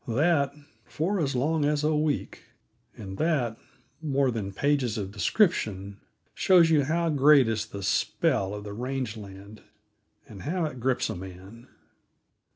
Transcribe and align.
That, 0.07 0.55
for 0.83 1.19
as 1.19 1.35
long 1.35 1.63
as 1.63 1.83
a 1.83 1.93
week; 1.95 2.45
and 2.97 3.19
that, 3.19 3.55
more 4.01 4.31
than 4.31 4.51
pages 4.51 4.97
of 4.97 5.11
description, 5.11 5.99
shows 6.33 6.71
you 6.71 6.85
how 6.85 7.11
great 7.11 7.47
is 7.47 7.67
the 7.67 7.83
spell 7.83 8.55
of 8.55 8.63
the 8.63 8.73
range 8.73 9.15
land, 9.15 9.61
and 10.27 10.41
how 10.41 10.65
it 10.65 10.79
grips 10.79 11.07
a 11.11 11.15
man. 11.15 11.67